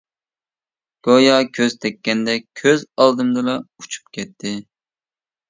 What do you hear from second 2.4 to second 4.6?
كۆز ئالدىمدىلا ئۇچۇپ كەتتى.